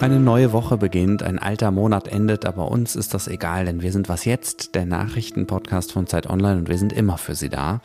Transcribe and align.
Eine 0.00 0.18
neue 0.18 0.54
Woche 0.54 0.78
beginnt, 0.78 1.22
ein 1.22 1.38
alter 1.38 1.70
Monat 1.70 2.08
endet, 2.08 2.46
aber 2.46 2.70
uns 2.70 2.96
ist 2.96 3.12
das 3.12 3.28
egal, 3.28 3.66
denn 3.66 3.82
wir 3.82 3.92
sind 3.92 4.08
was 4.08 4.24
jetzt, 4.24 4.74
der 4.74 4.86
Nachrichtenpodcast 4.86 5.92
von 5.92 6.06
Zeit 6.06 6.26
Online 6.26 6.60
und 6.60 6.68
wir 6.70 6.78
sind 6.78 6.94
immer 6.94 7.18
für 7.18 7.34
Sie 7.34 7.50
da. 7.50 7.82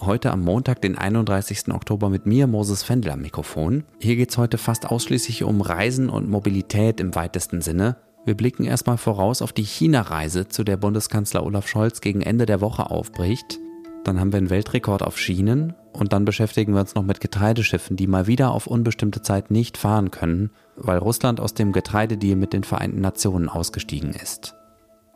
Heute 0.00 0.32
am 0.32 0.42
Montag, 0.42 0.82
den 0.82 0.98
31. 0.98 1.68
Oktober 1.72 2.08
mit 2.08 2.26
mir, 2.26 2.48
Moses 2.48 2.82
Fendel 2.82 3.12
am 3.12 3.20
Mikrofon. 3.20 3.84
Hier 4.00 4.16
geht 4.16 4.30
es 4.30 4.36
heute 4.36 4.58
fast 4.58 4.90
ausschließlich 4.90 5.44
um 5.44 5.60
Reisen 5.60 6.10
und 6.10 6.28
Mobilität 6.28 6.98
im 6.98 7.14
weitesten 7.14 7.60
Sinne. 7.60 7.98
Wir 8.24 8.36
blicken 8.36 8.64
erstmal 8.64 8.98
voraus 8.98 9.40
auf 9.40 9.52
die 9.52 9.62
China-Reise, 9.62 10.48
zu 10.48 10.64
der 10.64 10.76
Bundeskanzler 10.76 11.44
Olaf 11.44 11.68
Scholz 11.68 12.00
gegen 12.00 12.22
Ende 12.22 12.46
der 12.46 12.62
Woche 12.62 12.90
aufbricht. 12.90 13.60
Dann 14.02 14.18
haben 14.18 14.32
wir 14.32 14.38
einen 14.38 14.50
Weltrekord 14.50 15.04
auf 15.04 15.20
Schienen 15.20 15.74
und 15.94 16.12
dann 16.12 16.24
beschäftigen 16.24 16.74
wir 16.74 16.80
uns 16.80 16.94
noch 16.94 17.04
mit 17.04 17.20
Getreideschiffen, 17.20 17.96
die 17.96 18.06
mal 18.06 18.26
wieder 18.26 18.50
auf 18.50 18.66
unbestimmte 18.66 19.22
Zeit 19.22 19.50
nicht 19.50 19.78
fahren 19.78 20.10
können, 20.10 20.50
weil 20.76 20.98
Russland 20.98 21.40
aus 21.40 21.54
dem 21.54 21.72
Getreidedeal 21.72 22.36
mit 22.36 22.52
den 22.52 22.64
Vereinten 22.64 23.00
Nationen 23.00 23.48
ausgestiegen 23.48 24.10
ist. 24.10 24.54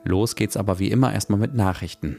Los 0.04 0.36
geht's 0.36 0.56
aber 0.56 0.78
wie 0.78 0.90
immer 0.90 1.12
erstmal 1.12 1.40
mit 1.40 1.54
Nachrichten. 1.54 2.18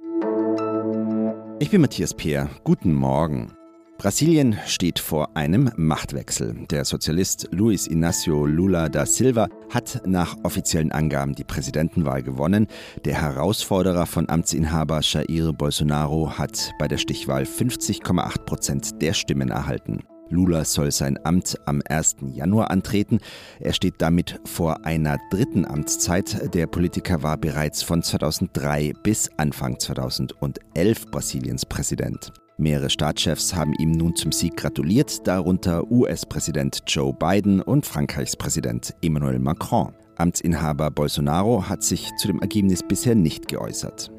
Ich 1.59 1.71
bin 1.71 1.81
Matthias 1.81 2.13
Peer. 2.13 2.49
Guten 2.63 2.93
Morgen. 2.93 3.53
Brasilien 3.99 4.57
steht 4.65 4.97
vor 4.97 5.35
einem 5.35 5.71
Machtwechsel. 5.75 6.55
Der 6.71 6.85
Sozialist 6.85 7.49
Luiz 7.51 7.85
Inácio 7.85 8.45
Lula 8.45 8.87
da 8.87 9.05
Silva 9.05 9.49
hat 9.69 10.03
nach 10.05 10.37
offiziellen 10.43 10.93
Angaben 10.93 11.35
die 11.35 11.43
Präsidentenwahl 11.43 12.23
gewonnen. 12.23 12.67
Der 13.03 13.21
Herausforderer 13.21 14.05
von 14.05 14.29
Amtsinhaber 14.29 15.01
Jair 15.01 15.51
Bolsonaro 15.51 16.31
hat 16.37 16.71
bei 16.79 16.87
der 16.87 16.97
Stichwahl 16.97 17.43
50,8 17.43 18.45
Prozent 18.45 19.01
der 19.01 19.11
Stimmen 19.11 19.49
erhalten. 19.49 19.99
Lula 20.29 20.63
soll 20.63 20.93
sein 20.93 21.19
Amt 21.25 21.57
am 21.65 21.81
1. 21.89 22.17
Januar 22.33 22.71
antreten. 22.71 23.19
Er 23.59 23.73
steht 23.73 23.95
damit 23.97 24.39
vor 24.45 24.85
einer 24.85 25.17
dritten 25.29 25.65
Amtszeit. 25.65 26.53
Der 26.53 26.67
Politiker 26.67 27.21
war 27.21 27.35
bereits 27.35 27.83
von 27.83 28.01
2003 28.01 28.93
bis 29.03 29.29
Anfang 29.35 29.77
2011 29.77 31.11
Brasiliens 31.11 31.65
Präsident. 31.65 32.31
Mehrere 32.59 32.89
Staatschefs 32.89 33.55
haben 33.55 33.73
ihm 33.79 33.91
nun 33.91 34.17
zum 34.17 34.33
Sieg 34.33 34.57
gratuliert, 34.57 35.25
darunter 35.25 35.89
US-Präsident 35.89 36.83
Joe 36.87 37.13
Biden 37.13 37.61
und 37.61 37.85
Frankreichs 37.85 38.35
Präsident 38.35 38.93
Emmanuel 39.01 39.39
Macron. 39.39 39.93
Amtsinhaber 40.17 40.91
Bolsonaro 40.91 41.69
hat 41.69 41.83
sich 41.83 42.09
zu 42.17 42.27
dem 42.27 42.41
Ergebnis 42.41 42.83
bisher 42.85 43.15
nicht 43.15 43.47
geäußert. 43.47 44.11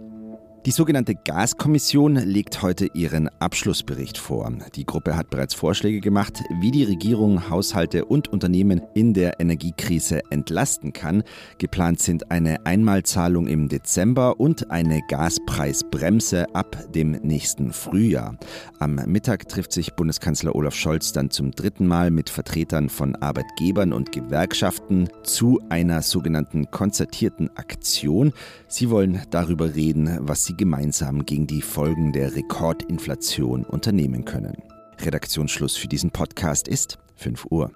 Die 0.66 0.72
sogenannte 0.72 1.14
Gaskommission 1.14 2.16
legt 2.16 2.60
heute 2.60 2.88
ihren 2.92 3.30
Abschlussbericht 3.40 4.18
vor. 4.18 4.52
Die 4.74 4.84
Gruppe 4.84 5.16
hat 5.16 5.30
bereits 5.30 5.54
Vorschläge 5.54 6.00
gemacht, 6.00 6.42
wie 6.60 6.70
die 6.70 6.84
Regierung 6.84 7.48
Haushalte 7.48 8.04
und 8.04 8.28
Unternehmen 8.28 8.82
in 8.92 9.14
der 9.14 9.40
Energiekrise 9.40 10.20
entlasten 10.28 10.92
kann. 10.92 11.22
Geplant 11.56 12.00
sind 12.00 12.30
eine 12.30 12.66
Einmalzahlung 12.66 13.46
im 13.46 13.70
Dezember 13.70 14.38
und 14.38 14.70
eine 14.70 15.00
Gaspreisbremse 15.08 16.54
ab 16.54 16.76
dem 16.94 17.12
nächsten 17.12 17.72
Frühjahr. 17.72 18.36
Am 18.80 18.96
Mittag 19.06 19.48
trifft 19.48 19.72
sich 19.72 19.94
Bundeskanzler 19.94 20.54
Olaf 20.54 20.74
Scholz 20.74 21.12
dann 21.12 21.30
zum 21.30 21.52
dritten 21.52 21.86
Mal 21.86 22.10
mit 22.10 22.28
Vertretern 22.28 22.90
von 22.90 23.16
Arbeitgebern 23.16 23.94
und 23.94 24.12
Gewerkschaften 24.12 25.08
zu 25.22 25.58
einer 25.70 26.02
sogenannten 26.02 26.70
konzertierten 26.70 27.48
Aktion. 27.56 28.34
Sie 28.68 28.90
wollen 28.90 29.22
darüber 29.30 29.74
reden, 29.74 30.18
was 30.20 30.49
sie 30.50 30.56
gemeinsam 30.56 31.24
gegen 31.26 31.46
die 31.46 31.62
Folgen 31.62 32.12
der 32.12 32.34
Rekordinflation 32.34 33.64
unternehmen 33.64 34.24
können. 34.24 34.56
Redaktionsschluss 35.00 35.76
für 35.76 35.86
diesen 35.86 36.10
Podcast 36.10 36.66
ist 36.66 36.98
5 37.14 37.46
Uhr. 37.50 37.70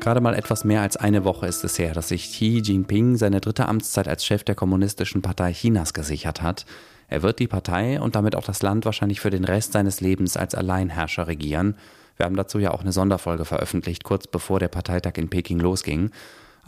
Gerade 0.00 0.20
mal 0.20 0.34
etwas 0.34 0.64
mehr 0.64 0.80
als 0.80 0.96
eine 0.96 1.24
Woche 1.24 1.46
ist 1.46 1.62
es 1.62 1.78
her, 1.78 1.92
dass 1.92 2.08
sich 2.08 2.32
Xi 2.32 2.60
Jinping 2.64 3.16
seine 3.16 3.40
dritte 3.40 3.68
Amtszeit 3.68 4.08
als 4.08 4.24
Chef 4.24 4.42
der 4.42 4.56
Kommunistischen 4.56 5.22
Partei 5.22 5.52
Chinas 5.52 5.94
gesichert 5.94 6.42
hat. 6.42 6.66
Er 7.06 7.22
wird 7.22 7.38
die 7.38 7.46
Partei 7.46 8.00
und 8.00 8.16
damit 8.16 8.34
auch 8.34 8.44
das 8.44 8.62
Land 8.62 8.84
wahrscheinlich 8.84 9.20
für 9.20 9.30
den 9.30 9.44
Rest 9.44 9.74
seines 9.74 10.00
Lebens 10.00 10.36
als 10.36 10.56
Alleinherrscher 10.56 11.28
regieren. 11.28 11.76
Wir 12.16 12.26
haben 12.26 12.36
dazu 12.36 12.58
ja 12.58 12.72
auch 12.72 12.80
eine 12.80 12.92
Sonderfolge 12.92 13.44
veröffentlicht, 13.44 14.02
kurz 14.02 14.26
bevor 14.26 14.58
der 14.58 14.68
Parteitag 14.68 15.12
in 15.18 15.30
Peking 15.30 15.60
losging. 15.60 16.10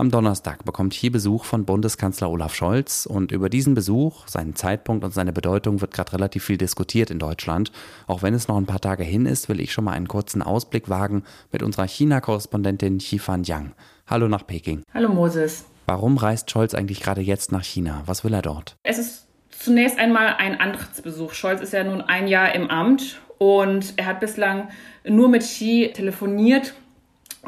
Am 0.00 0.12
Donnerstag 0.12 0.64
bekommt 0.64 0.94
hier 0.94 1.10
Besuch 1.10 1.44
von 1.44 1.64
Bundeskanzler 1.64 2.30
Olaf 2.30 2.54
Scholz 2.54 3.04
und 3.04 3.32
über 3.32 3.48
diesen 3.48 3.74
Besuch, 3.74 4.28
seinen 4.28 4.54
Zeitpunkt 4.54 5.04
und 5.04 5.12
seine 5.12 5.32
Bedeutung 5.32 5.80
wird 5.80 5.92
gerade 5.92 6.12
relativ 6.12 6.44
viel 6.44 6.56
diskutiert 6.56 7.10
in 7.10 7.18
Deutschland. 7.18 7.72
Auch 8.06 8.22
wenn 8.22 8.32
es 8.32 8.46
noch 8.46 8.56
ein 8.56 8.66
paar 8.66 8.80
Tage 8.80 9.02
hin 9.02 9.26
ist, 9.26 9.48
will 9.48 9.58
ich 9.58 9.72
schon 9.72 9.82
mal 9.82 9.94
einen 9.94 10.06
kurzen 10.06 10.40
Ausblick 10.40 10.88
wagen 10.88 11.24
mit 11.50 11.64
unserer 11.64 11.88
China-Korrespondentin 11.88 12.98
Xifan 12.98 13.42
Yang. 13.42 13.72
Hallo 14.06 14.28
nach 14.28 14.46
Peking. 14.46 14.84
Hallo 14.94 15.08
Moses. 15.08 15.64
Warum 15.86 16.16
reist 16.16 16.48
Scholz 16.48 16.74
eigentlich 16.74 17.00
gerade 17.00 17.20
jetzt 17.20 17.50
nach 17.50 17.64
China? 17.64 18.04
Was 18.06 18.22
will 18.22 18.34
er 18.34 18.42
dort? 18.42 18.76
Es 18.84 18.98
ist 18.98 19.26
zunächst 19.50 19.98
einmal 19.98 20.36
ein 20.38 20.60
Antrittsbesuch. 20.60 21.32
Scholz 21.32 21.60
ist 21.60 21.72
ja 21.72 21.82
nun 21.82 22.02
ein 22.02 22.28
Jahr 22.28 22.54
im 22.54 22.70
Amt 22.70 23.20
und 23.38 23.94
er 23.96 24.06
hat 24.06 24.20
bislang 24.20 24.68
nur 25.04 25.28
mit 25.28 25.42
Xi 25.42 25.90
telefoniert 25.92 26.74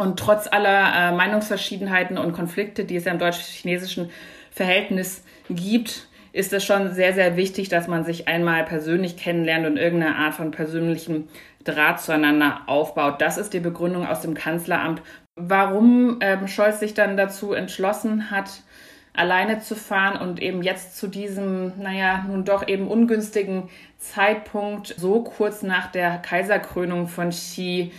und 0.01 0.19
trotz 0.19 0.49
aller 0.51 0.93
äh, 0.95 1.13
Meinungsverschiedenheiten 1.13 2.17
und 2.17 2.33
Konflikte, 2.33 2.85
die 2.85 2.97
es 2.97 3.05
ja 3.05 3.13
im 3.13 3.19
deutsch-chinesischen 3.19 4.11
Verhältnis 4.51 5.23
gibt, 5.51 6.09
ist 6.33 6.53
es 6.53 6.65
schon 6.65 6.95
sehr, 6.95 7.13
sehr 7.13 7.37
wichtig, 7.37 7.69
dass 7.69 7.87
man 7.87 8.05
sich 8.05 8.27
einmal 8.27 8.65
persönlich 8.65 9.17
kennenlernt 9.17 9.67
und 9.67 9.77
irgendeine 9.77 10.17
Art 10.17 10.35
von 10.35 10.53
persönlichem 10.53 11.29
Draht 11.65 12.01
zueinander 12.01 12.63
aufbaut. 12.67 13.21
Das 13.21 13.37
ist 13.37 13.53
die 13.53 13.61
Begründung 13.61 14.07
aus 14.07 14.23
dem 14.23 14.35
Kanzleramt, 14.35 15.03
warum 15.37 16.19
ähm, 16.21 16.49
Scholz 16.49 16.81
sich 16.81 16.95
dann 16.95 17.19
dazu 17.19 17.53
entschlossen 17.53 18.31
hat, 18.31 18.63
alleine 19.13 19.61
zu 19.61 19.75
fahren 19.75 20.19
und 20.19 20.41
eben 20.41 20.63
jetzt 20.63 20.97
zu 20.97 21.09
diesem, 21.09 21.73
naja, 21.79 22.25
nun 22.27 22.45
doch 22.45 22.67
eben 22.67 22.89
ungünstigen 22.89 23.69
Zeitpunkt, 23.99 24.95
so 24.97 25.23
kurz 25.25 25.63
nach 25.63 25.91
der 25.91 26.19
Kaiserkrönung 26.19 27.07
von 27.09 27.31
Xi, 27.31 27.93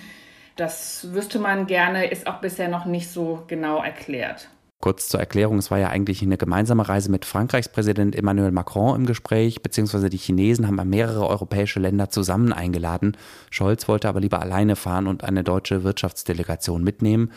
das 0.62 1.08
wüsste 1.12 1.40
man 1.40 1.66
gerne, 1.66 2.06
ist 2.12 2.28
auch 2.28 2.40
bisher 2.40 2.70
noch 2.70 2.86
nicht 2.86 3.10
so 3.10 3.44
genau 3.48 3.82
erklärt. 3.82 4.48
Kurz 4.80 5.10
zur 5.10 5.20
Erklärung, 5.20 5.58
es 5.58 5.70
war 5.72 5.80
ja 5.80 5.90
eigentlich 5.90 6.22
eine 6.22 6.38
gemeinsame 6.38 6.88
Reise 6.88 7.10
mit 7.10 7.26
Frankreichs 7.26 7.70
Präsident 7.70 8.16
Emmanuel 8.16 8.52
Macron 8.52 8.96
im 8.96 9.06
Gespräch, 9.06 9.62
beziehungsweise 9.62 10.10
die 10.10 10.18
Chinesen 10.18 10.68
haben 10.68 10.90
mehrere 10.90 11.28
europäische 11.28 11.80
Länder 11.80 12.10
zusammen 12.10 12.54
eingeladen. 12.54 13.18
Scholz 13.50 13.88
wollte 13.88 14.08
aber 14.08 14.20
lieber 14.20 14.40
alleine 14.40 14.76
fahren 14.76 15.08
und 15.08 15.24
eine 15.24 15.44
deutsche 15.44 15.84
Wirtschaftsdelegation 15.84 16.84
mitnehmen. 16.84 17.32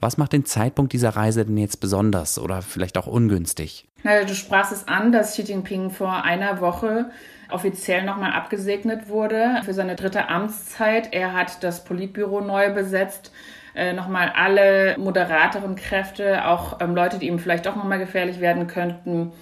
Was 0.00 0.18
macht 0.18 0.32
den 0.32 0.44
Zeitpunkt 0.44 0.92
dieser 0.92 1.10
Reise 1.10 1.44
denn 1.44 1.56
jetzt 1.56 1.80
besonders 1.80 2.38
oder 2.38 2.62
vielleicht 2.62 2.98
auch 2.98 3.06
ungünstig? 3.06 3.88
Du 4.02 4.34
sprachst 4.34 4.72
es 4.72 4.86
an, 4.86 5.10
dass 5.10 5.32
Xi 5.32 5.42
Jinping 5.42 5.90
vor 5.90 6.22
einer 6.22 6.60
Woche 6.60 7.10
offiziell 7.50 8.04
nochmal 8.04 8.32
abgesegnet 8.32 9.08
wurde 9.08 9.60
für 9.64 9.74
seine 9.74 9.96
dritte 9.96 10.28
Amtszeit. 10.28 11.12
Er 11.12 11.32
hat 11.32 11.64
das 11.64 11.84
Politbüro 11.84 12.40
neu 12.40 12.72
besetzt 12.72 13.32
äh, 13.76 13.92
nochmal 13.92 14.32
alle 14.34 14.96
moderateren 14.98 15.76
Kräfte, 15.76 16.46
auch 16.46 16.80
ähm, 16.80 16.94
Leute, 16.94 17.18
die 17.18 17.26
ihm 17.26 17.38
vielleicht 17.38 17.66
doch 17.66 17.76
nochmal 17.76 17.98
gefährlich 17.98 18.40
werden 18.40 18.66
könnten, 18.66 19.32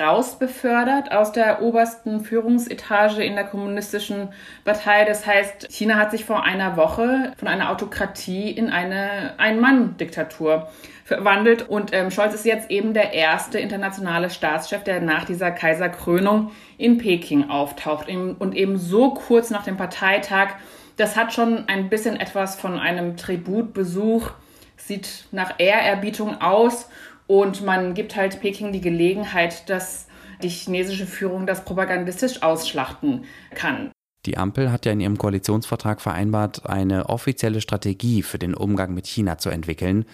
rausbefördert 0.00 1.12
aus 1.12 1.32
der 1.32 1.62
obersten 1.62 2.24
Führungsetage 2.24 3.22
in 3.22 3.34
der 3.34 3.44
kommunistischen 3.44 4.28
Partei. 4.64 5.04
Das 5.04 5.26
heißt, 5.26 5.68
China 5.70 5.96
hat 5.96 6.10
sich 6.10 6.24
vor 6.24 6.44
einer 6.44 6.76
Woche 6.76 7.32
von 7.36 7.48
einer 7.48 7.70
Autokratie 7.70 8.50
in 8.50 8.70
eine 8.70 9.34
Ein-Mann-Diktatur 9.38 10.68
verwandelt. 11.04 11.68
Und 11.68 11.92
ähm, 11.92 12.10
Scholz 12.10 12.34
ist 12.34 12.44
jetzt 12.44 12.70
eben 12.70 12.94
der 12.94 13.12
erste 13.12 13.58
internationale 13.58 14.30
Staatschef, 14.30 14.82
der 14.84 15.00
nach 15.00 15.24
dieser 15.24 15.50
Kaiserkrönung 15.50 16.52
in 16.78 16.98
Peking 16.98 17.50
auftaucht. 17.50 18.08
Und 18.08 18.54
eben 18.54 18.78
so 18.78 19.14
kurz 19.14 19.50
nach 19.50 19.64
dem 19.64 19.76
Parteitag 19.76 20.54
das 20.96 21.16
hat 21.16 21.32
schon 21.32 21.68
ein 21.68 21.88
bisschen 21.88 22.18
etwas 22.20 22.56
von 22.56 22.78
einem 22.78 23.16
Tributbesuch, 23.16 24.30
sieht 24.76 25.26
nach 25.30 25.54
Ehrerbietung 25.58 26.40
aus 26.40 26.88
und 27.26 27.64
man 27.64 27.94
gibt 27.94 28.16
halt 28.16 28.40
Peking 28.40 28.72
die 28.72 28.80
Gelegenheit, 28.80 29.68
dass 29.68 30.06
die 30.42 30.48
chinesische 30.48 31.06
Führung 31.06 31.46
das 31.46 31.64
propagandistisch 31.64 32.42
ausschlachten 32.42 33.24
kann. 33.54 33.90
Die 34.26 34.38
Ampel 34.38 34.70
hat 34.70 34.86
ja 34.86 34.92
in 34.92 35.00
ihrem 35.00 35.18
Koalitionsvertrag 35.18 36.00
vereinbart, 36.00 36.66
eine 36.68 37.08
offizielle 37.08 37.60
Strategie 37.60 38.22
für 38.22 38.38
den 38.38 38.54
Umgang 38.54 38.94
mit 38.94 39.06
China 39.06 39.38
zu 39.38 39.50
entwickeln. 39.50 40.04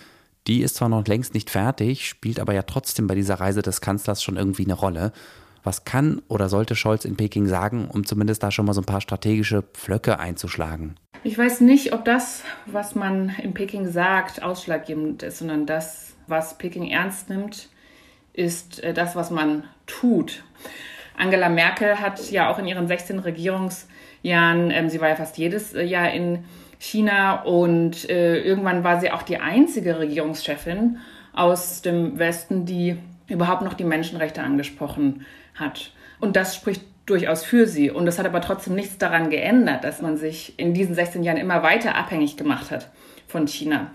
Die 0.46 0.62
ist 0.62 0.76
zwar 0.76 0.88
noch 0.88 1.06
längst 1.06 1.34
nicht 1.34 1.50
fertig, 1.50 2.08
spielt 2.08 2.40
aber 2.40 2.54
ja 2.54 2.62
trotzdem 2.62 3.06
bei 3.06 3.14
dieser 3.14 3.34
Reise 3.34 3.60
des 3.60 3.82
Kanzlers 3.82 4.22
schon 4.22 4.36
irgendwie 4.36 4.64
eine 4.64 4.74
Rolle. 4.74 5.12
Was 5.62 5.84
kann 5.84 6.22
oder 6.28 6.48
sollte 6.48 6.74
Scholz 6.74 7.04
in 7.04 7.16
Peking 7.16 7.46
sagen, 7.46 7.88
um 7.92 8.06
zumindest 8.06 8.42
da 8.42 8.50
schon 8.50 8.64
mal 8.64 8.72
so 8.72 8.80
ein 8.80 8.86
paar 8.86 9.02
strategische 9.02 9.62
Pflöcke 9.62 10.18
einzuschlagen? 10.18 10.94
Ich 11.24 11.36
weiß 11.36 11.60
nicht, 11.60 11.92
ob 11.92 12.06
das, 12.06 12.44
was 12.64 12.94
man 12.94 13.34
in 13.42 13.52
Peking 13.52 13.90
sagt, 13.90 14.42
ausschlaggebend 14.42 15.22
ist, 15.22 15.38
sondern 15.38 15.66
das, 15.66 16.14
was 16.28 16.58
Peking 16.58 16.90
ernst 16.90 17.30
nimmt, 17.30 17.68
ist 18.32 18.82
äh, 18.82 18.94
das, 18.94 19.16
was 19.16 19.30
man 19.30 19.64
tut. 19.86 20.44
Angela 21.16 21.48
Merkel 21.48 22.00
hat 22.00 22.30
ja 22.30 22.50
auch 22.50 22.58
in 22.58 22.66
ihren 22.66 22.86
16 22.86 23.18
Regierungsjahren, 23.18 24.70
ähm, 24.70 24.88
sie 24.88 25.00
war 25.00 25.08
ja 25.08 25.16
fast 25.16 25.36
jedes 25.36 25.74
äh, 25.74 25.82
Jahr 25.82 26.12
in 26.12 26.44
China 26.78 27.42
und 27.42 28.08
äh, 28.08 28.40
irgendwann 28.40 28.84
war 28.84 29.00
sie 29.00 29.10
auch 29.10 29.22
die 29.22 29.38
einzige 29.38 29.98
Regierungschefin 29.98 30.98
aus 31.32 31.82
dem 31.82 32.18
Westen, 32.18 32.66
die 32.66 32.96
überhaupt 33.26 33.62
noch 33.62 33.74
die 33.74 33.84
Menschenrechte 33.84 34.42
angesprochen 34.42 35.26
hat. 35.54 35.92
Und 36.20 36.36
das 36.36 36.54
spricht 36.54 36.82
durchaus 37.06 37.44
für 37.44 37.66
sie. 37.66 37.90
Und 37.90 38.06
das 38.06 38.18
hat 38.18 38.26
aber 38.26 38.40
trotzdem 38.40 38.74
nichts 38.74 38.98
daran 38.98 39.30
geändert, 39.30 39.84
dass 39.84 40.02
man 40.02 40.16
sich 40.16 40.58
in 40.58 40.74
diesen 40.74 40.94
16 40.94 41.22
Jahren 41.22 41.36
immer 41.36 41.62
weiter 41.62 41.94
abhängig 41.94 42.36
gemacht 42.36 42.70
hat 42.70 42.90
von 43.26 43.46
China. 43.46 43.90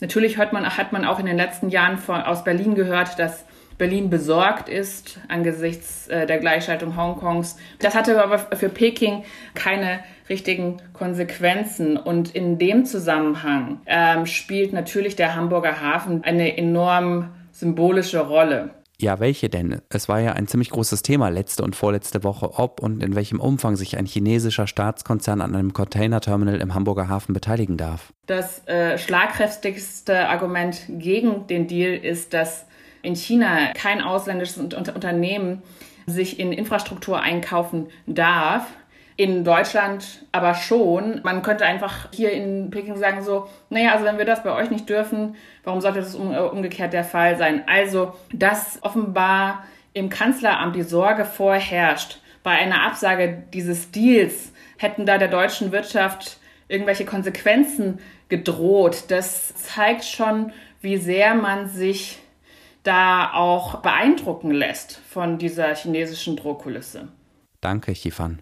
Natürlich 0.00 0.38
hört 0.38 0.52
man, 0.52 0.64
hat 0.76 0.92
man 0.92 1.04
auch 1.04 1.18
in 1.18 1.26
den 1.26 1.36
letzten 1.36 1.68
Jahren 1.68 1.98
von, 1.98 2.22
aus 2.22 2.44
Berlin 2.44 2.74
gehört, 2.74 3.18
dass 3.18 3.44
Berlin 3.80 4.10
besorgt 4.10 4.68
ist 4.68 5.18
angesichts 5.28 6.06
äh, 6.08 6.26
der 6.26 6.38
Gleichschaltung 6.38 6.96
Hongkongs. 6.96 7.56
Das 7.78 7.94
hatte 7.94 8.22
aber 8.22 8.38
für 8.38 8.68
Peking 8.68 9.24
keine 9.54 10.00
richtigen 10.28 10.82
Konsequenzen. 10.92 11.96
Und 11.96 12.34
in 12.34 12.58
dem 12.58 12.84
Zusammenhang 12.84 13.80
ähm, 13.86 14.26
spielt 14.26 14.74
natürlich 14.74 15.16
der 15.16 15.34
Hamburger 15.34 15.80
Hafen 15.80 16.22
eine 16.24 16.58
enorm 16.58 17.30
symbolische 17.52 18.20
Rolle. 18.20 18.70
Ja, 19.00 19.18
welche 19.18 19.48
denn? 19.48 19.80
Es 19.88 20.10
war 20.10 20.20
ja 20.20 20.34
ein 20.34 20.46
ziemlich 20.46 20.68
großes 20.68 21.00
Thema 21.00 21.30
letzte 21.30 21.62
und 21.62 21.74
vorletzte 21.74 22.22
Woche, 22.22 22.58
ob 22.58 22.82
und 22.82 23.02
in 23.02 23.14
welchem 23.14 23.40
Umfang 23.40 23.76
sich 23.76 23.96
ein 23.96 24.04
chinesischer 24.04 24.66
Staatskonzern 24.66 25.40
an 25.40 25.54
einem 25.54 25.72
Containerterminal 25.72 26.60
im 26.60 26.74
Hamburger 26.74 27.08
Hafen 27.08 27.32
beteiligen 27.32 27.78
darf. 27.78 28.12
Das 28.26 28.66
äh, 28.68 28.98
schlagkräftigste 28.98 30.28
Argument 30.28 30.82
gegen 30.90 31.46
den 31.46 31.66
Deal 31.66 31.94
ist, 31.94 32.34
dass 32.34 32.66
in 33.00 33.16
China 33.16 33.72
kein 33.72 34.02
ausländisches 34.02 34.58
Unternehmen 34.58 35.62
sich 36.06 36.38
in 36.38 36.52
Infrastruktur 36.52 37.22
einkaufen 37.22 37.86
darf, 38.06 38.66
in 39.20 39.44
Deutschland 39.44 40.24
aber 40.32 40.54
schon. 40.54 41.20
Man 41.24 41.42
könnte 41.42 41.66
einfach 41.66 42.08
hier 42.10 42.32
in 42.32 42.70
Peking 42.70 42.96
sagen 42.96 43.22
so, 43.22 43.50
naja, 43.68 43.92
also 43.92 44.06
wenn 44.06 44.16
wir 44.16 44.24
das 44.24 44.42
bei 44.42 44.50
euch 44.50 44.70
nicht 44.70 44.88
dürfen, 44.88 45.36
warum 45.62 45.82
sollte 45.82 46.00
das 46.00 46.14
äh, 46.14 46.18
umgekehrt 46.18 46.94
der 46.94 47.04
Fall 47.04 47.36
sein? 47.36 47.64
Also, 47.66 48.14
dass 48.32 48.78
offenbar 48.80 49.64
im 49.92 50.08
Kanzleramt 50.08 50.74
die 50.74 50.84
Sorge 50.84 51.26
vorherrscht, 51.26 52.20
bei 52.42 52.52
einer 52.52 52.86
Absage 52.86 53.42
dieses 53.52 53.90
Deals 53.90 54.52
hätten 54.78 55.04
da 55.04 55.18
der 55.18 55.28
deutschen 55.28 55.70
Wirtschaft 55.70 56.38
irgendwelche 56.68 57.04
Konsequenzen 57.04 57.98
gedroht. 58.30 59.04
Das 59.08 59.54
zeigt 59.54 60.04
schon, 60.04 60.54
wie 60.80 60.96
sehr 60.96 61.34
man 61.34 61.68
sich 61.68 62.20
da 62.84 63.34
auch 63.34 63.82
beeindrucken 63.82 64.50
lässt 64.50 64.98
von 65.10 65.36
dieser 65.36 65.74
chinesischen 65.74 66.36
Drohkulisse. 66.36 67.08
Danke, 67.60 67.92
Chifan. 67.92 68.38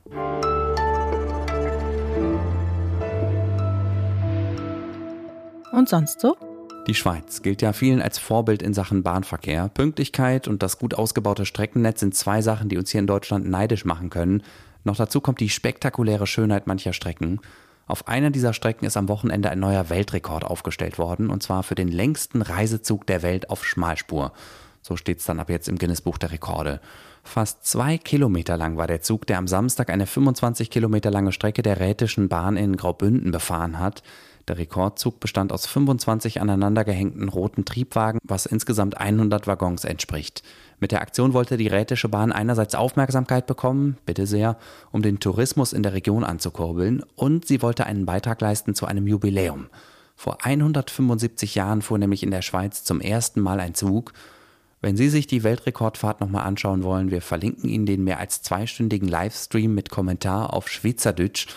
Und 5.78 5.88
sonst 5.88 6.20
so? 6.20 6.36
Die 6.88 6.94
Schweiz 6.96 7.40
gilt 7.40 7.62
ja 7.62 7.72
vielen 7.72 8.02
als 8.02 8.18
Vorbild 8.18 8.62
in 8.62 8.74
Sachen 8.74 9.04
Bahnverkehr. 9.04 9.68
Pünktlichkeit 9.68 10.48
und 10.48 10.60
das 10.60 10.80
gut 10.80 10.94
ausgebaute 10.94 11.46
Streckennetz 11.46 12.00
sind 12.00 12.16
zwei 12.16 12.42
Sachen, 12.42 12.68
die 12.68 12.78
uns 12.78 12.90
hier 12.90 12.98
in 12.98 13.06
Deutschland 13.06 13.48
neidisch 13.48 13.84
machen 13.84 14.10
können. 14.10 14.42
Noch 14.82 14.96
dazu 14.96 15.20
kommt 15.20 15.38
die 15.38 15.48
spektakuläre 15.48 16.26
Schönheit 16.26 16.66
mancher 16.66 16.92
Strecken. 16.92 17.40
Auf 17.86 18.08
einer 18.08 18.30
dieser 18.30 18.54
Strecken 18.54 18.86
ist 18.86 18.96
am 18.96 19.08
Wochenende 19.08 19.50
ein 19.50 19.60
neuer 19.60 19.88
Weltrekord 19.88 20.42
aufgestellt 20.42 20.98
worden, 20.98 21.30
und 21.30 21.44
zwar 21.44 21.62
für 21.62 21.76
den 21.76 21.86
längsten 21.86 22.42
Reisezug 22.42 23.06
der 23.06 23.22
Welt 23.22 23.48
auf 23.48 23.64
Schmalspur. 23.64 24.32
So 24.82 24.96
steht 24.96 25.20
es 25.20 25.26
dann 25.26 25.38
ab 25.38 25.48
jetzt 25.48 25.68
im 25.68 25.78
Guinness-Buch 25.78 26.18
der 26.18 26.32
Rekorde. 26.32 26.80
Fast 27.22 27.64
zwei 27.64 27.98
Kilometer 27.98 28.56
lang 28.56 28.78
war 28.78 28.88
der 28.88 29.00
Zug, 29.00 29.28
der 29.28 29.38
am 29.38 29.46
Samstag 29.46 29.90
eine 29.90 30.06
25 30.06 30.70
Kilometer 30.70 31.12
lange 31.12 31.30
Strecke 31.30 31.62
der 31.62 31.78
Rätischen 31.78 32.28
Bahn 32.28 32.56
in 32.56 32.76
Graubünden 32.76 33.30
befahren 33.30 33.78
hat. 33.78 34.02
Der 34.48 34.56
Rekordzug 34.56 35.20
bestand 35.20 35.52
aus 35.52 35.66
25 35.66 36.40
aneinandergehängten 36.40 37.28
roten 37.28 37.66
Triebwagen, 37.66 38.18
was 38.24 38.46
insgesamt 38.46 38.96
100 38.96 39.46
Waggons 39.46 39.84
entspricht. 39.84 40.42
Mit 40.80 40.90
der 40.90 41.02
Aktion 41.02 41.34
wollte 41.34 41.58
die 41.58 41.68
Rätische 41.68 42.08
Bahn 42.08 42.32
einerseits 42.32 42.74
Aufmerksamkeit 42.74 43.46
bekommen, 43.46 43.98
bitte 44.06 44.26
sehr, 44.26 44.56
um 44.90 45.02
den 45.02 45.20
Tourismus 45.20 45.74
in 45.74 45.82
der 45.82 45.92
Region 45.92 46.24
anzukurbeln, 46.24 47.02
und 47.14 47.46
sie 47.46 47.60
wollte 47.60 47.84
einen 47.84 48.06
Beitrag 48.06 48.40
leisten 48.40 48.74
zu 48.74 48.86
einem 48.86 49.06
Jubiläum. 49.06 49.66
Vor 50.16 50.38
175 50.42 51.54
Jahren 51.54 51.82
fuhr 51.82 51.98
nämlich 51.98 52.22
in 52.22 52.30
der 52.30 52.42
Schweiz 52.42 52.84
zum 52.84 53.02
ersten 53.02 53.40
Mal 53.40 53.60
ein 53.60 53.74
Zug. 53.74 54.14
Wenn 54.80 54.96
Sie 54.96 55.10
sich 55.10 55.26
die 55.26 55.42
Weltrekordfahrt 55.42 56.20
nochmal 56.20 56.44
anschauen 56.44 56.84
wollen, 56.84 57.10
wir 57.10 57.20
verlinken 57.20 57.68
Ihnen 57.68 57.86
den 57.86 58.02
mehr 58.02 58.18
als 58.18 58.42
zweistündigen 58.42 59.08
Livestream 59.08 59.74
mit 59.74 59.90
Kommentar 59.90 60.54
auf 60.54 60.68
Schweizerdeutsch 60.68 61.48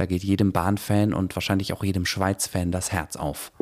da 0.00 0.06
geht 0.06 0.24
jedem 0.24 0.50
Bahnfan 0.50 1.12
und 1.12 1.36
wahrscheinlich 1.36 1.74
auch 1.74 1.84
jedem 1.84 2.06
Schweiz-Fan 2.06 2.72
das 2.72 2.90
Herz 2.90 3.16
auf. 3.16 3.52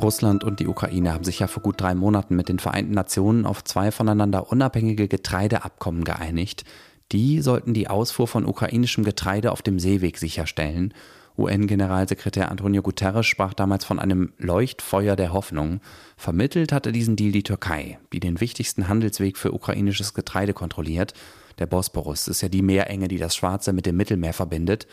Russland 0.00 0.42
und 0.42 0.58
die 0.58 0.66
Ukraine 0.66 1.12
haben 1.12 1.24
sich 1.24 1.40
ja 1.40 1.48
vor 1.48 1.62
gut 1.62 1.78
drei 1.82 1.94
Monaten 1.94 2.34
mit 2.34 2.48
den 2.48 2.58
Vereinten 2.58 2.94
Nationen 2.94 3.44
auf 3.44 3.62
zwei 3.62 3.92
voneinander 3.92 4.50
unabhängige 4.50 5.06
Getreideabkommen 5.06 6.04
geeinigt. 6.04 6.64
Die 7.12 7.40
sollten 7.42 7.74
die 7.74 7.88
Ausfuhr 7.88 8.26
von 8.26 8.46
ukrainischem 8.46 9.04
Getreide 9.04 9.52
auf 9.52 9.62
dem 9.62 9.78
Seeweg 9.78 10.18
sicherstellen 10.18 10.94
UN-Generalsekretär 11.38 12.50
Antonio 12.50 12.82
Guterres 12.82 13.26
sprach 13.26 13.54
damals 13.54 13.84
von 13.84 13.98
einem 13.98 14.32
Leuchtfeuer 14.38 15.16
der 15.16 15.32
Hoffnung. 15.32 15.80
Vermittelt 16.16 16.72
hatte 16.72 16.92
diesen 16.92 17.16
Deal 17.16 17.32
die 17.32 17.42
Türkei, 17.42 17.98
die 18.12 18.20
den 18.20 18.40
wichtigsten 18.40 18.88
Handelsweg 18.88 19.38
für 19.38 19.52
ukrainisches 19.52 20.14
Getreide 20.14 20.52
kontrolliert. 20.52 21.14
Der 21.58 21.66
Bosporus 21.66 22.28
ist 22.28 22.42
ja 22.42 22.48
die 22.48 22.62
Meerenge, 22.62 23.08
die 23.08 23.18
das 23.18 23.34
Schwarze 23.34 23.72
mit 23.72 23.86
dem 23.86 23.96
Mittelmeer 23.96 24.32
verbindet. 24.32 24.86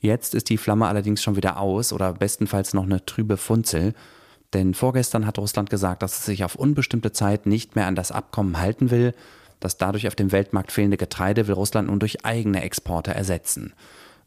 Jetzt 0.00 0.34
ist 0.34 0.48
die 0.48 0.58
Flamme 0.58 0.86
allerdings 0.86 1.22
schon 1.22 1.36
wieder 1.36 1.58
aus 1.58 1.92
oder 1.92 2.12
bestenfalls 2.12 2.74
noch 2.74 2.84
eine 2.84 3.04
trübe 3.04 3.36
Funzel. 3.36 3.94
Denn 4.52 4.74
vorgestern 4.74 5.26
hat 5.26 5.38
Russland 5.38 5.70
gesagt, 5.70 6.02
dass 6.02 6.18
es 6.18 6.24
sich 6.24 6.44
auf 6.44 6.56
unbestimmte 6.56 7.12
Zeit 7.12 7.46
nicht 7.46 7.76
mehr 7.76 7.86
an 7.86 7.94
das 7.94 8.12
Abkommen 8.12 8.58
halten 8.58 8.90
will. 8.90 9.14
Das 9.60 9.76
dadurch 9.76 10.08
auf 10.08 10.14
dem 10.14 10.32
Weltmarkt 10.32 10.72
fehlende 10.72 10.96
Getreide 10.96 11.46
will 11.46 11.54
Russland 11.54 11.88
nun 11.88 12.00
durch 12.00 12.24
eigene 12.24 12.62
Exporte 12.62 13.12
ersetzen. 13.12 13.74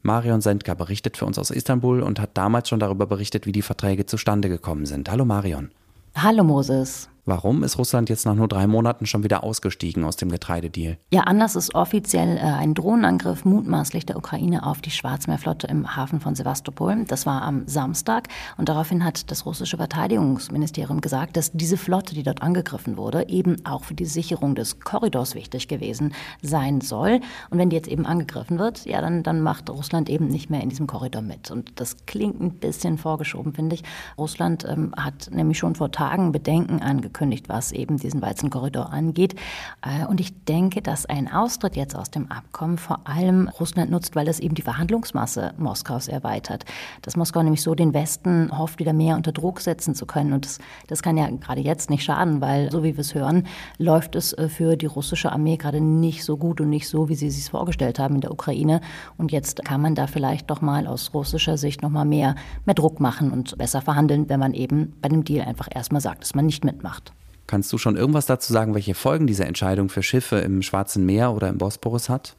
Marion 0.02 0.40
Sendka 0.40 0.74
berichtet 0.74 1.16
für 1.16 1.24
uns 1.24 1.38
aus 1.38 1.50
Istanbul 1.50 2.02
und 2.02 2.20
hat 2.20 2.30
damals 2.34 2.68
schon 2.68 2.78
darüber 2.78 3.06
berichtet, 3.06 3.46
wie 3.46 3.52
die 3.52 3.62
Verträge 3.62 4.06
zustande 4.06 4.48
gekommen 4.48 4.86
sind. 4.86 5.10
Hallo 5.10 5.24
Marion. 5.24 5.70
Hallo 6.14 6.44
Moses. 6.44 7.08
Warum 7.26 7.62
ist 7.62 7.78
Russland 7.78 8.10
jetzt 8.10 8.26
nach 8.26 8.34
nur 8.34 8.48
drei 8.48 8.66
Monaten 8.66 9.06
schon 9.06 9.24
wieder 9.24 9.44
ausgestiegen 9.44 10.04
aus 10.04 10.16
dem 10.16 10.30
Getreidedeal? 10.30 10.98
Ja, 11.10 11.22
anders 11.22 11.56
ist 11.56 11.74
offiziell 11.74 12.36
äh, 12.36 12.40
ein 12.40 12.74
Drohnenangriff 12.74 13.46
mutmaßlich 13.46 14.04
der 14.04 14.18
Ukraine 14.18 14.66
auf 14.66 14.82
die 14.82 14.90
Schwarzmeerflotte 14.90 15.66
im 15.68 15.96
Hafen 15.96 16.20
von 16.20 16.34
Sevastopol. 16.34 17.06
Das 17.08 17.24
war 17.24 17.40
am 17.40 17.66
Samstag 17.66 18.28
und 18.58 18.68
daraufhin 18.68 19.06
hat 19.06 19.30
das 19.30 19.46
russische 19.46 19.78
Verteidigungsministerium 19.78 21.00
gesagt, 21.00 21.38
dass 21.38 21.50
diese 21.52 21.78
Flotte, 21.78 22.14
die 22.14 22.24
dort 22.24 22.42
angegriffen 22.42 22.98
wurde, 22.98 23.26
eben 23.30 23.56
auch 23.64 23.84
für 23.84 23.94
die 23.94 24.04
Sicherung 24.04 24.54
des 24.54 24.80
Korridors 24.80 25.34
wichtig 25.34 25.66
gewesen 25.66 26.12
sein 26.42 26.82
soll. 26.82 27.20
Und 27.48 27.56
wenn 27.56 27.70
die 27.70 27.76
jetzt 27.76 27.88
eben 27.88 28.04
angegriffen 28.04 28.58
wird, 28.58 28.84
ja, 28.84 29.00
dann, 29.00 29.22
dann 29.22 29.40
macht 29.40 29.70
Russland 29.70 30.10
eben 30.10 30.26
nicht 30.26 30.50
mehr 30.50 30.60
in 30.60 30.68
diesem 30.68 30.86
Korridor 30.86 31.22
mit. 31.22 31.50
Und 31.50 31.80
das 31.80 31.96
klingt 32.04 32.38
ein 32.42 32.50
bisschen 32.50 32.98
vorgeschoben, 32.98 33.54
finde 33.54 33.76
ich. 33.76 33.82
Russland 34.18 34.66
ähm, 34.68 34.92
hat 34.94 35.30
nämlich 35.32 35.56
schon 35.56 35.74
vor 35.74 35.90
Tagen 35.90 36.30
Bedenken 36.30 36.82
angekündigt 36.82 37.13
angekündigt, 37.14 37.48
was 37.48 37.72
eben 37.72 37.96
diesen 37.96 38.20
Weizenkorridor 38.20 38.92
angeht. 38.92 39.34
Äh, 39.82 40.06
und 40.06 40.20
ich 40.20 40.44
denke, 40.44 40.82
dass 40.82 41.06
ein 41.06 41.30
Austritt 41.32 41.76
jetzt 41.76 41.96
aus 41.96 42.10
dem 42.10 42.30
Abkommen 42.30 42.76
vor 42.76 43.00
allem 43.04 43.48
Russland 43.60 43.90
nutzt, 43.90 44.16
weil 44.16 44.28
es 44.28 44.40
eben 44.40 44.54
die 44.54 44.62
Verhandlungsmasse 44.62 45.54
Moskaus 45.56 46.08
erweitert. 46.08 46.64
Dass 47.02 47.16
Moskau 47.16 47.42
nämlich 47.42 47.62
so 47.62 47.74
den 47.74 47.94
Westen 47.94 48.56
hofft, 48.56 48.80
wieder 48.80 48.92
mehr 48.92 49.16
unter 49.16 49.32
Druck 49.32 49.60
setzen 49.60 49.94
zu 49.94 50.06
können. 50.06 50.32
Und 50.32 50.44
das, 50.44 50.58
das 50.88 51.02
kann 51.02 51.16
ja 51.16 51.28
gerade 51.28 51.60
jetzt 51.60 51.88
nicht 51.88 52.02
schaden, 52.02 52.40
weil, 52.40 52.70
so 52.70 52.82
wie 52.82 52.96
wir 52.96 53.00
es 53.00 53.14
hören, 53.14 53.46
läuft 53.78 54.16
es 54.16 54.32
äh, 54.32 54.48
für 54.48 54.76
die 54.76 54.86
russische 54.86 55.30
Armee 55.30 55.56
gerade 55.56 55.80
nicht 55.80 56.24
so 56.24 56.36
gut 56.36 56.60
und 56.60 56.70
nicht 56.70 56.88
so, 56.88 57.08
wie 57.08 57.14
sie 57.14 57.28
es 57.28 57.36
sich 57.36 57.50
vorgestellt 57.50 57.98
haben 57.98 58.16
in 58.16 58.20
der 58.20 58.32
Ukraine. 58.32 58.80
Und 59.16 59.30
jetzt 59.30 59.64
kann 59.64 59.80
man 59.80 59.94
da 59.94 60.06
vielleicht 60.06 60.50
doch 60.50 60.60
mal 60.60 60.86
aus 60.86 61.14
russischer 61.14 61.56
Sicht 61.56 61.82
noch 61.82 61.90
mal 61.90 62.04
mehr, 62.04 62.34
mehr 62.64 62.74
Druck 62.74 62.98
machen 62.98 63.30
und 63.30 63.56
besser 63.56 63.80
verhandeln, 63.80 64.28
wenn 64.28 64.40
man 64.40 64.54
eben 64.54 64.94
bei 65.00 65.08
dem 65.08 65.24
Deal 65.24 65.46
einfach 65.46 65.68
erstmal 65.72 66.00
sagt, 66.00 66.22
dass 66.22 66.34
man 66.34 66.46
nicht 66.46 66.64
mitmacht. 66.64 67.03
Kannst 67.46 67.72
du 67.72 67.78
schon 67.78 67.96
irgendwas 67.96 68.26
dazu 68.26 68.52
sagen, 68.52 68.74
welche 68.74 68.94
Folgen 68.94 69.26
diese 69.26 69.44
Entscheidung 69.44 69.88
für 69.88 70.02
Schiffe 70.02 70.36
im 70.36 70.62
Schwarzen 70.62 71.04
Meer 71.04 71.32
oder 71.32 71.48
im 71.48 71.58
Bosporus 71.58 72.08
hat? 72.08 72.36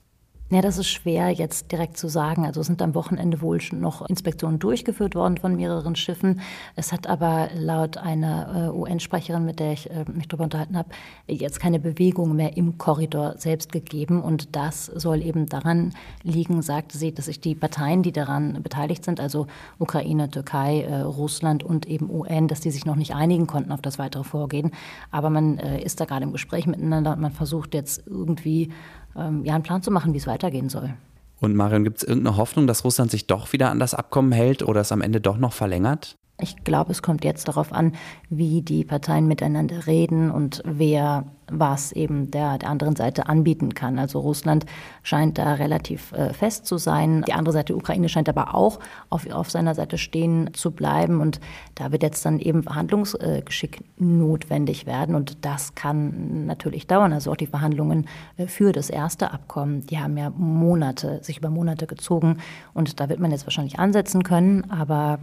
Ja, 0.52 0.62
das 0.62 0.78
ist 0.78 0.90
schwer 0.90 1.32
jetzt 1.32 1.72
direkt 1.72 1.98
zu 1.98 2.08
sagen. 2.08 2.46
Also 2.46 2.62
sind 2.62 2.80
am 2.84 2.94
Wochenende 2.94 3.42
wohl 3.42 3.60
noch 3.72 4.08
Inspektionen 4.08 4.60
durchgeführt 4.60 5.16
worden 5.16 5.38
von 5.38 5.56
mehreren 5.56 5.96
Schiffen. 5.96 6.40
Es 6.76 6.92
hat 6.92 7.08
aber 7.08 7.50
laut 7.56 7.98
einer 7.98 8.70
äh, 8.72 8.78
UN-Sprecherin, 8.78 9.44
mit 9.44 9.60
der 9.60 9.74
ich 9.74 9.90
äh, 9.90 10.06
mich 10.14 10.28
darüber 10.28 10.44
unterhalten 10.44 10.78
habe, 10.78 10.90
jetzt 11.26 11.60
keine 11.60 11.80
Bewegung 11.80 12.36
mehr 12.36 12.58
im 12.58 12.78
Korridor 12.78 13.34
selbst 13.40 13.72
gegeben. 13.72 14.22
Und 14.22 14.56
das 14.56 14.86
soll 14.86 15.24
eben 15.24 15.48
daran 15.48 15.94
liegen, 16.22 16.62
sagte 16.62 17.00
sie, 17.00 17.12
dass 17.12 17.26
sich 17.26 17.42
die 17.42 17.56
Parteien, 17.56 18.04
die 18.04 18.12
daran 18.12 18.62
beteiligt 18.62 19.04
sind, 19.04 19.20
also 19.20 19.48
Ukraine, 19.80 20.30
Türkei, 20.30 20.82
äh, 20.82 21.02
Russland 21.02 21.64
und 21.64 21.88
eben 21.88 22.08
UN, 22.08 22.48
dass 22.48 22.60
die 22.60 22.70
sich 22.70 22.86
noch 22.86 22.98
nicht 22.98 23.16
einigen 23.16 23.48
konnten 23.48 23.72
auf 23.72 23.82
das 23.82 23.98
weitere 23.98 24.24
Vorgehen. 24.24 24.70
Aber 25.10 25.32
man 25.32 25.58
ist 25.58 26.00
da 26.00 26.06
gerade 26.06 26.24
im 26.24 26.34
Gespräch 26.34 26.68
miteinander 26.68 27.14
und 27.14 27.22
man 27.22 27.32
versucht 27.32 27.74
jetzt 27.74 28.04
irgendwie 28.06 28.72
ähm, 29.18 29.44
ja, 29.46 29.56
einen 29.56 29.64
Plan 29.64 29.82
zu 29.82 29.92
machen, 29.92 30.14
wie 30.14 30.18
es 30.18 30.28
weitergehen 30.28 30.70
soll. 30.70 30.94
Und 31.40 31.56
Marion, 31.56 31.84
gibt 31.84 31.98
es 31.98 32.04
irgendeine 32.04 32.38
Hoffnung, 32.38 32.68
dass 32.68 32.84
Russland 32.84 33.12
sich 33.12 33.28
doch 33.28 33.54
wieder 33.54 33.70
an 33.70 33.80
das 33.80 33.94
Abkommen 33.94 34.32
hält 34.32 34.64
oder 34.64 34.82
es 34.82 34.92
am 34.92 35.02
Ende 35.02 35.22
doch 35.22 35.38
noch 35.38 35.54
verlängert? 35.54 36.18
Ich 36.42 36.66
glaube, 36.66 36.92
es 36.92 37.02
kommt 37.02 37.24
jetzt 37.24 37.48
darauf 37.48 37.72
an, 37.72 37.94
wie 38.30 38.62
die 38.62 38.84
Parteien 38.84 39.26
miteinander 39.26 39.88
reden 39.88 40.32
und 40.32 40.62
wer 40.66 41.24
was 41.50 41.94
eben 41.94 42.30
der, 42.32 42.58
der 42.58 42.70
anderen 42.70 42.98
Seite 42.98 43.30
anbieten 43.30 43.74
kann. 43.74 44.00
Also 44.00 44.20
Russland 44.20 44.66
scheint 45.04 45.38
da 45.38 45.54
relativ 45.54 46.12
äh, 46.12 46.34
fest 46.34 46.66
zu 46.66 46.78
sein. 46.78 47.24
Die 47.26 47.34
andere 47.34 47.54
Seite, 47.54 47.76
Ukraine, 47.76 48.10
scheint 48.10 48.28
aber 48.28 48.54
auch 48.54 48.80
auf, 49.10 49.30
auf 49.32 49.50
seiner 49.50 49.76
Seite 49.76 49.98
stehen 49.98 50.50
zu 50.54 50.72
bleiben. 50.72 51.22
Und 51.22 51.40
da 51.76 51.94
wird 51.94 52.04
jetzt 52.04 52.26
dann 52.26 52.40
eben 52.40 52.64
Verhandlungsgeschick 52.64 53.84
notwendig 53.98 54.86
werden. 54.86 55.16
Und 55.16 55.46
das 55.46 55.76
kann 55.76 56.48
natürlich 56.48 56.88
dauern. 56.88 57.14
Also 57.14 57.32
auch 57.32 57.38
die 57.38 57.48
Verhandlungen 57.48 58.08
äh, 58.36 58.48
für 58.48 58.74
das 58.74 58.90
erste 58.90 59.32
Abkommen, 59.32 59.86
die 59.86 60.00
haben 60.00 60.18
ja 60.18 60.32
Monate, 60.32 61.24
sich 61.24 61.38
über 61.38 61.50
Monate 61.50 61.88
gezogen. 61.88 62.40
Und 62.74 63.00
da 63.00 63.08
wird 63.08 63.20
man 63.20 63.32
jetzt 63.32 63.46
wahrscheinlich 63.46 63.80
ansetzen 63.80 64.24
können. 64.24 64.70
Aber 64.70 65.20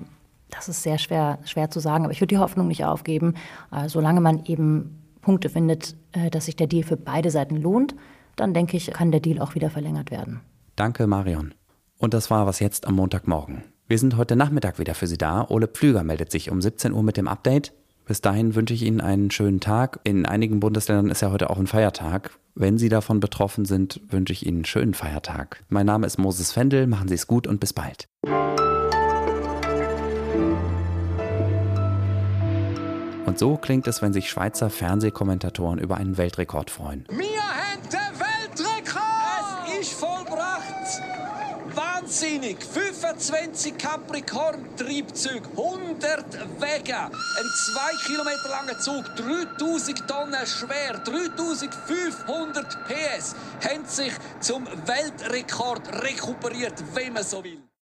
das 0.53 0.69
ist 0.69 0.83
sehr 0.83 0.99
schwer, 0.99 1.39
schwer 1.45 1.71
zu 1.71 1.81
sagen, 1.81 2.05
aber 2.05 2.13
ich 2.13 2.21
würde 2.21 2.35
die 2.35 2.39
Hoffnung 2.39 2.69
nicht 2.69 2.85
aufgeben. 2.85 3.35
Äh, 3.73 3.89
solange 3.89 4.21
man 4.21 4.45
eben 4.45 5.03
Punkte 5.21 5.49
findet, 5.49 5.97
äh, 6.13 6.31
dass 6.31 6.45
sich 6.45 6.57
der 6.57 6.67
Deal 6.67 6.85
für 6.85 6.97
beide 6.97 7.31
Seiten 7.31 7.57
lohnt, 7.57 7.95
dann 8.37 8.55
denke 8.55 8.77
ich, 8.77 8.91
kann 8.93 9.11
der 9.11 9.21
Deal 9.21 9.41
auch 9.41 9.55
wieder 9.55 9.71
verlängert 9.71 10.11
werden. 10.11 10.41
Danke, 10.77 11.07
Marion. 11.07 11.55
Und 11.99 12.15
das 12.15 12.31
war 12.31 12.47
was 12.47 12.61
jetzt 12.61 12.87
am 12.87 12.95
Montagmorgen. 12.95 13.65
Wir 13.89 13.99
sind 13.99 14.17
heute 14.17 14.37
Nachmittag 14.37 14.79
wieder 14.79 14.95
für 14.95 15.07
Sie 15.07 15.19
da. 15.19 15.47
Ole 15.49 15.69
Pflüger 15.69 16.03
meldet 16.05 16.31
sich 16.31 16.51
um 16.51 16.61
17 16.61 16.93
Uhr 16.93 17.03
mit 17.03 17.17
dem 17.17 17.29
Update. 17.29 17.73
Bis 18.05 18.21
dahin 18.21 18.55
wünsche 18.55 18.75
ich 18.75 18.83
Ihnen 18.83 19.01
einen 19.01 19.31
schönen 19.31 19.61
Tag. 19.61 20.01
In 20.05 20.27
einigen 20.27 20.61
Bundesländern 20.61 21.11
ist 21.11 21.23
ja 21.23 21.31
heute 21.31 21.51
auch 21.51 21.59
ein 21.59 21.67
Feiertag. 21.67 22.39
Wenn 22.55 22.79
Sie 22.79 22.89
davon 22.89 23.21
betroffen 23.21 23.65
sind, 23.65 24.01
wünsche 24.09 24.33
ich 24.33 24.45
Ihnen 24.45 24.59
einen 24.59 24.65
schönen 24.65 24.95
Feiertag. 24.95 25.63
Mein 25.69 25.87
Name 25.87 26.07
ist 26.07 26.19
Moses 26.19 26.53
Fendel. 26.53 26.87
Machen 26.87 27.09
Sie 27.09 27.15
es 27.15 27.27
gut 27.27 27.47
und 27.47 27.61
bis 27.61 27.73
bald. 27.73 28.07
Und 33.25 33.39
so 33.39 33.57
klingt 33.57 33.87
es, 33.87 34.03
wenn 34.03 34.13
sich 34.13 34.29
Schweizer 34.29 34.69
Fernsehkommentatoren 34.69 35.79
über 35.79 35.97
einen 35.97 36.19
Weltrekord 36.19 36.71
freuen. 36.71 37.05
Wir 37.09 37.41
haben 37.41 37.83
den 37.85 38.19
Weltrekord! 38.19 39.69
Es 39.69 39.89
ist 39.89 39.93
vollbracht! 39.93 41.01
Wahnsinnig! 41.75 42.59
25 42.63 43.79
Capricorn-Triebzüge, 43.79 45.49
100 45.57 46.61
Wege, 46.61 46.97
ein 46.97 47.11
2 47.11 48.07
Kilometer 48.07 48.49
langer 48.51 48.79
Zug, 48.81 49.05
3000 49.17 50.09
Tonnen 50.09 50.47
schwer, 50.47 50.99
3500 50.99 52.67
PS, 52.87 53.37
haben 53.65 53.85
sich 53.87 54.13
zum 54.41 54.67
Weltrekord 54.85 56.03
rekuperiert, 56.03 56.75
wenn 56.95 57.13
man 57.13 57.23
so 57.23 57.43
will. 57.45 57.63